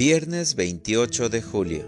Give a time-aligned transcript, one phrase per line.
[0.00, 1.84] Viernes 28 de julio.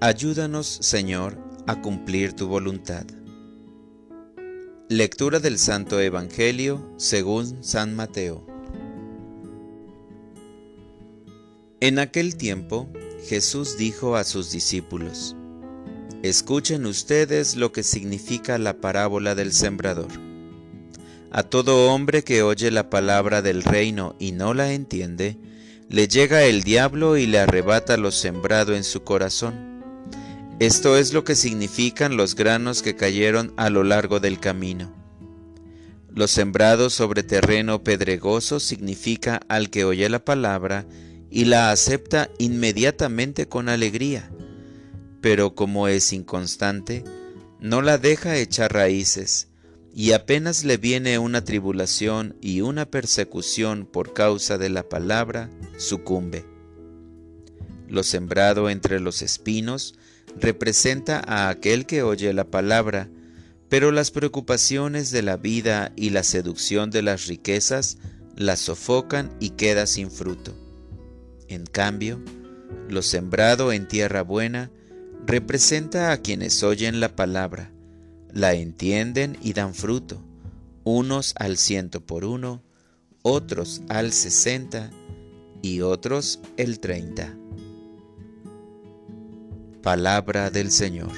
[0.00, 1.38] Ayúdanos, Señor,
[1.68, 3.06] a cumplir tu voluntad.
[4.88, 8.44] Lectura del Santo Evangelio según San Mateo.
[11.78, 12.88] En aquel tiempo,
[13.28, 15.36] Jesús dijo a sus discípulos,
[16.24, 20.10] Escuchen ustedes lo que significa la parábola del sembrador.
[21.30, 25.38] A todo hombre que oye la palabra del reino y no la entiende,
[25.88, 29.84] le llega el diablo y le arrebata lo sembrado en su corazón.
[30.58, 34.92] Esto es lo que significan los granos que cayeron a lo largo del camino.
[36.12, 40.86] Lo sembrado sobre terreno pedregoso significa al que oye la palabra
[41.30, 44.30] y la acepta inmediatamente con alegría,
[45.20, 47.04] pero como es inconstante,
[47.60, 49.48] no la deja echar raíces,
[49.98, 56.44] y apenas le viene una tribulación y una persecución por causa de la palabra, sucumbe.
[57.88, 59.94] Lo sembrado entre los espinos
[60.38, 63.08] representa a aquel que oye la palabra,
[63.70, 67.96] pero las preocupaciones de la vida y la seducción de las riquezas
[68.36, 70.54] la sofocan y queda sin fruto.
[71.48, 72.20] En cambio,
[72.90, 74.70] lo sembrado en tierra buena
[75.24, 77.72] representa a quienes oyen la palabra,
[78.36, 80.22] la entienden y dan fruto,
[80.84, 82.62] unos al ciento por uno,
[83.22, 84.90] otros al sesenta
[85.62, 87.34] y otros el treinta.
[89.82, 91.12] Palabra del Señor.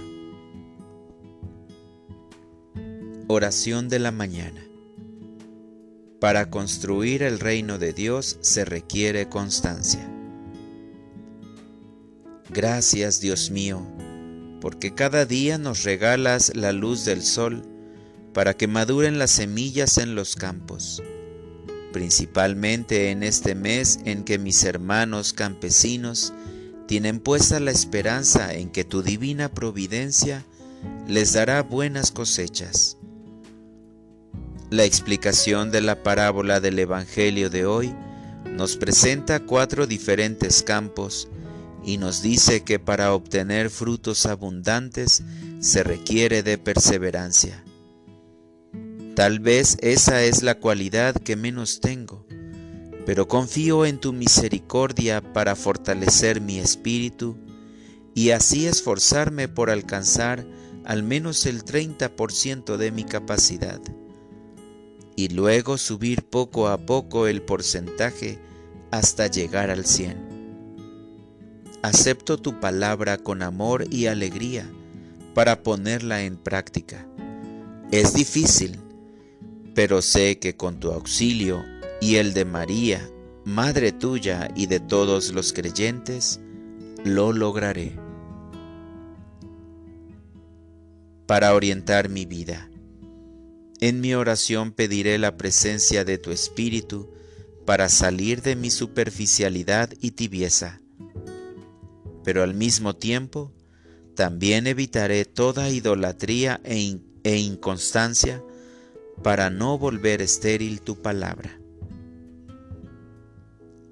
[3.27, 4.63] Oración de la mañana.
[6.21, 10.09] Para construir el reino de Dios se requiere constancia.
[12.51, 13.98] Gracias Dios mío
[14.61, 17.63] porque cada día nos regalas la luz del sol
[18.33, 21.03] para que maduren las semillas en los campos,
[21.93, 26.33] principalmente en este mes en que mis hermanos campesinos
[26.87, 30.45] tienen puesta la esperanza en que tu divina providencia
[31.07, 32.97] les dará buenas cosechas.
[34.71, 37.95] La explicación de la parábola del Evangelio de hoy
[38.45, 41.29] nos presenta cuatro diferentes campos
[41.89, 45.23] y nos dice que para obtener frutos abundantes
[45.61, 47.65] se requiere de perseverancia.
[49.17, 52.27] Tal vez esa es la cualidad que menos tengo,
[53.07, 57.39] pero confío en tu misericordia para fortalecer mi espíritu
[58.15, 60.47] y así esforzarme por alcanzar
[60.85, 63.81] al menos el 30% de mi capacidad
[65.17, 68.39] y luego subir poco a poco el porcentaje
[68.91, 70.28] hasta llegar al 100
[71.83, 74.69] acepto tu palabra con amor y alegría
[75.35, 77.07] para ponerla en práctica.
[77.93, 78.79] Es difícil,
[79.75, 81.65] pero sé que con tu auxilio
[82.01, 83.09] y el de María,
[83.45, 86.39] Madre tuya y de todos los creyentes,
[87.03, 87.97] lo lograré.
[91.27, 92.69] Para orientar mi vida.
[93.81, 97.09] En mi oración pediré la presencia de tu Espíritu
[97.65, 100.83] para salir de mi superficialidad y tibieza
[102.29, 103.55] pero al mismo tiempo
[104.15, 108.45] también evitaré toda idolatría e, e, inconstancia
[109.23, 111.59] para no volver estéril tu palabra.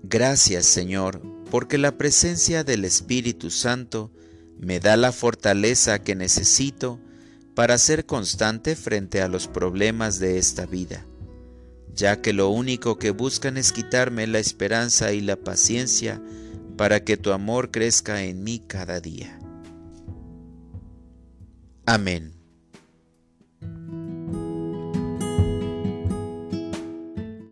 [0.02, 4.12] Gracias Señor, porque la presencia del Espíritu Santo
[4.58, 7.00] me da la fortaleza que necesito
[7.54, 11.06] para ser constante frente a los problemas de esta vida,
[11.94, 16.20] ya que lo único que buscan es quitarme la esperanza y la paciencia
[16.76, 19.38] para que tu amor crezca en mí cada día.
[21.86, 22.35] Amén.